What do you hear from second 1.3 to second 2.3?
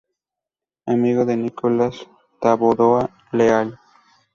Nicolás